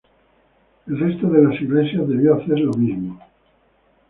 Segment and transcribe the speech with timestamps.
[0.87, 3.19] El resto de las iglesias debió de hacer lo mismo.